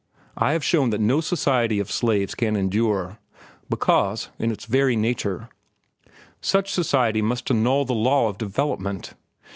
I 0.35 0.53
have 0.53 0.63
shown 0.63 0.89
that 0.89 0.99
no 0.99 1.21
society 1.21 1.77
of 1.79 1.91
slaves 1.91 2.33
can 2.33 2.55
endure, 2.55 3.19
because, 3.69 4.29
in 4.39 4.51
its 4.51 4.65
very 4.65 4.95
nature, 4.95 5.49
such 6.41 6.73
society 6.73 7.21
must 7.21 7.51
annul 7.51 7.85
the 7.85 7.93
law 7.93 8.27
of 8.27 8.39
development. 8.39 9.13